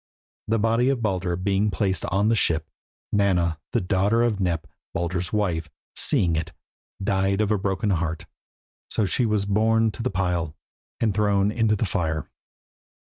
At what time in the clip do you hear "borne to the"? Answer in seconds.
9.45-10.09